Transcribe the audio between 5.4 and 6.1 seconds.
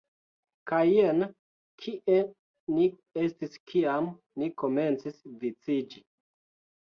viciĝi